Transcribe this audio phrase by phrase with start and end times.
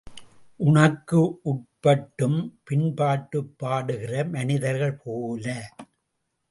[0.59, 1.19] உனக்கு
[1.43, 5.45] உட்பட்டும் பின்பாட்டுப் பாடுகிற மனிதர்கள் போல.